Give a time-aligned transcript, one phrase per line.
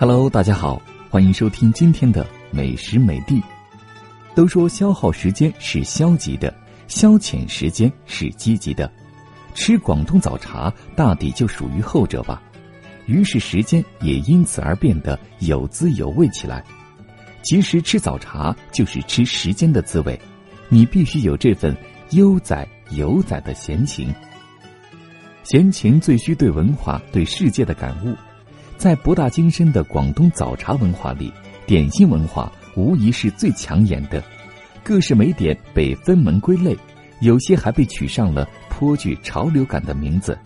[0.00, 0.80] Hello，大家好，
[1.10, 3.42] 欢迎收听今天的美食美地。
[4.32, 6.54] 都说消耗时间是消极的，
[6.86, 8.88] 消遣时间是积极的。
[9.54, 12.40] 吃广东早茶大抵就属于后者吧。
[13.06, 16.62] 于是时间也因此而变得有滋有味起来。
[17.42, 20.16] 其实吃早茶就是吃时间的滋味，
[20.68, 21.76] 你必须有这份
[22.10, 24.14] 悠哉游哉的闲情。
[25.42, 28.14] 闲情最需对文化、对世界的感悟。
[28.78, 31.32] 在博大精深的广东早茶文化里，
[31.66, 34.22] 点心文化无疑是最抢眼的。
[34.84, 36.76] 各式美点被分门归类，
[37.20, 40.38] 有些还被取上了颇具潮流感的名字。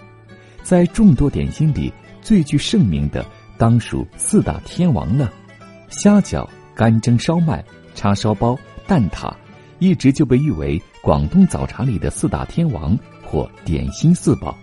[0.62, 1.92] 在众多点心里，
[2.23, 3.23] 最具盛名的
[3.59, 5.30] 当属四大天王了：
[5.90, 7.62] 虾饺、干蒸烧麦、
[7.95, 9.30] 叉烧包、蛋挞，
[9.78, 14.56] 一直就被誉为广东早茶里的四大天王或点心四宝。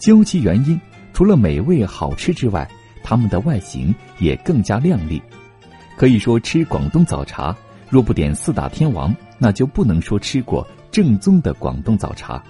[0.00, 0.80] 究其原因，
[1.12, 2.66] 除了美味好吃之外，
[3.04, 5.22] 它们的外形也更加靓丽，
[5.96, 7.54] 可以说吃广东早茶，
[7.90, 12.42] 若不点四大天王，那就不能说吃过正宗的广东早茶。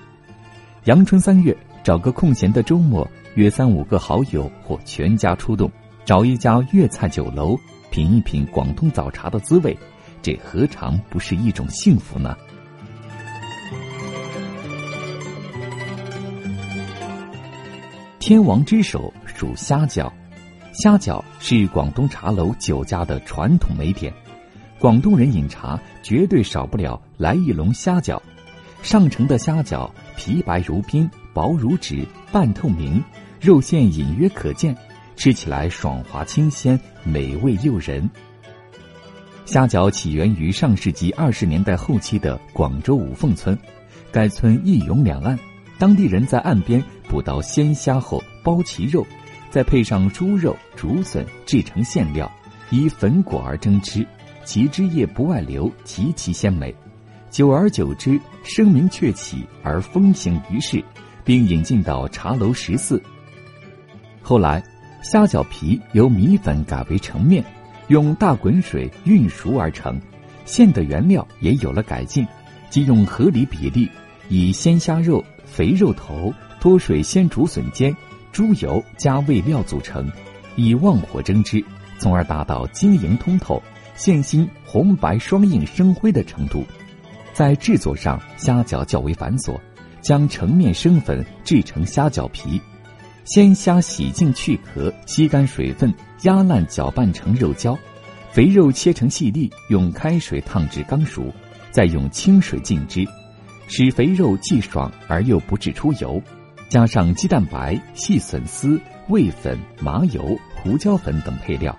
[0.84, 5.68] 阳春三月，找个空闲的周末，约三五个好友或全家出动，
[6.04, 7.58] 找一家粤菜酒楼，
[7.90, 9.76] 品一品广东早茶的滋味，
[10.22, 12.36] 这何尝不是一种幸福呢？
[18.20, 20.10] 天王之首属虾饺。
[20.74, 24.12] 虾饺是广东茶楼酒家的传统美点，
[24.80, 28.20] 广东人饮茶绝对少不了来一笼虾饺。
[28.82, 33.00] 上乘的虾饺皮白如冰，薄如纸，半透明，
[33.40, 34.76] 肉馅隐约可见，
[35.14, 38.10] 吃起来爽滑清鲜，美味诱人。
[39.44, 43.56] 虾饺起源于上世纪二十年代后期的广州五凤村，
[44.10, 45.38] 该村一涌两岸，
[45.78, 49.06] 当地人在岸边捕到鲜虾后剥其肉。
[49.54, 52.28] 再配上猪肉、竹笋制成馅料，
[52.70, 54.04] 以粉果而蒸吃，
[54.44, 56.74] 其汁液不外流，极其鲜美。
[57.30, 60.82] 久而久之，声名鹊起而风行于世，
[61.24, 63.00] 并引进到茶楼食肆。
[64.22, 64.60] 后来，
[65.04, 67.44] 虾饺皮由米粉改为成面，
[67.86, 70.00] 用大滚水运熟而成，
[70.44, 72.26] 馅的原料也有了改进，
[72.70, 73.88] 即用合理比例，
[74.28, 77.94] 以鲜虾肉、肥肉头、多水鲜竹笋尖。
[78.34, 80.10] 猪油加味料组成，
[80.56, 81.64] 以旺火蒸之，
[82.00, 83.62] 从而达到晶莹通透、
[83.94, 86.64] 馅心红白双映生辉的程度。
[87.32, 89.56] 在制作上，虾饺较为繁琐，
[90.00, 92.60] 将成面生粉制成虾饺皮，
[93.24, 97.78] 鲜虾洗净去壳，吸干水分，压烂搅拌成肉胶，
[98.32, 101.32] 肥肉切成细粒，用开水烫至刚熟，
[101.70, 103.06] 再用清水浸之，
[103.68, 106.20] 使肥肉既爽而又不致出油。
[106.74, 111.78] 加上鸡蛋白、细笋丝、味粉、麻油、胡椒粉等配料，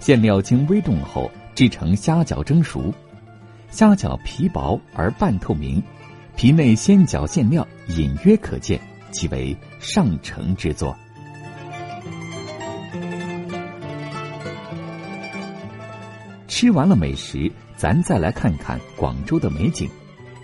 [0.00, 2.92] 馅料经微冻后制成虾饺蒸熟。
[3.70, 5.80] 虾饺皮薄而半透明，
[6.34, 8.80] 皮内鲜饺馅料隐约可见，
[9.12, 10.92] 即为上乘之作。
[16.48, 19.88] 吃完了美食，咱再来看看广州的美景。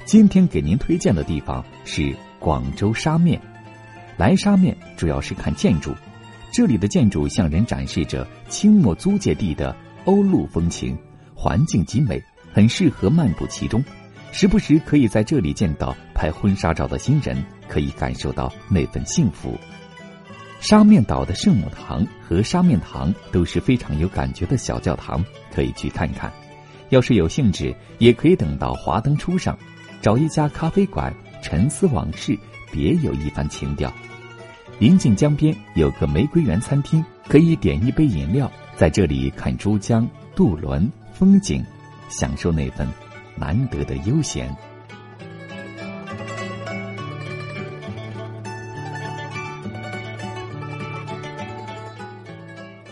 [0.04, 3.41] 今天给您推荐的地方是广州沙面。
[4.19, 5.95] 来沙面主要是看建筑，
[6.53, 9.75] 这里的建筑向人展示着清末租界地的
[10.06, 10.99] 欧陆风情，
[11.37, 12.21] 环境极美，
[12.53, 13.83] 很适合漫步其中。
[14.33, 19.56] 时不时可以在这里见到拍婚纱照的新人，可以感受到那份幸福。
[20.59, 25.25] 沙面岛的圣母堂和沙面堂都是非常有感觉的小教堂，
[25.55, 26.33] 可以去看看。
[26.89, 29.56] 要是有兴致，也可以等到华灯初上，
[30.03, 32.37] 找一家咖啡馆沉思往事，
[32.73, 33.93] 别有一番情调。
[34.78, 41.65] 临近江边有个玫瑰园餐厅，可以点一杯饮料，在这里看珠江、渡轮、风景，
[42.09, 42.87] 享受那份
[43.34, 44.49] 难得的悠闲。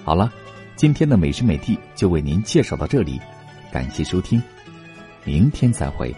[0.03, 0.33] 好了，
[0.75, 3.21] 今天的美食美地就为您介绍到这里，
[3.71, 4.43] 感谢收听，
[5.25, 6.13] 明天再会。